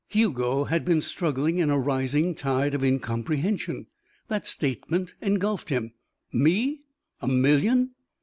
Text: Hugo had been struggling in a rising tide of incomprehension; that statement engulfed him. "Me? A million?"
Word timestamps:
Hugo 0.07 0.63
had 0.63 0.83
been 0.83 0.99
struggling 0.99 1.59
in 1.59 1.69
a 1.69 1.77
rising 1.77 2.33
tide 2.33 2.73
of 2.73 2.83
incomprehension; 2.83 3.85
that 4.29 4.47
statement 4.47 5.13
engulfed 5.21 5.69
him. 5.69 5.93
"Me? 6.33 6.79
A 7.21 7.27
million?" 7.27 7.91